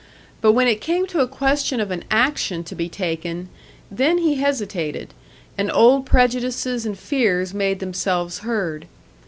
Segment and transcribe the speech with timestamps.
[0.41, 3.49] But when it came to a question of an action to be taken
[3.91, 5.13] then he hesitated,
[5.59, 8.87] and old prejudices and fears made themselves heard.